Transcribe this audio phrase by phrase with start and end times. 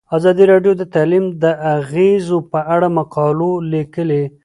[0.17, 1.45] ازادي راډیو د تعلیم د
[1.77, 4.23] اغیزو په اړه مقالو لیکلي.